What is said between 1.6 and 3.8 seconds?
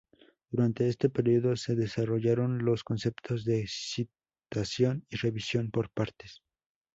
desarrollaron los conceptos de